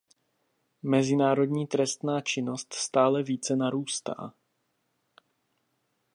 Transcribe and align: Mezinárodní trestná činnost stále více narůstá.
Mezinárodní 0.83 1.67
trestná 1.67 2.21
činnost 2.21 2.73
stále 2.73 3.23
více 3.23 3.55
narůstá. 3.55 4.33